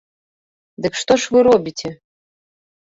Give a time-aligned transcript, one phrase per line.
[0.85, 1.89] Дык што ж вы робіце!